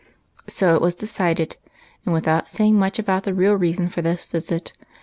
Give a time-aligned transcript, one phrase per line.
[0.49, 1.57] So it was decided,
[2.07, 4.73] and without saying much about the real reason for this visit.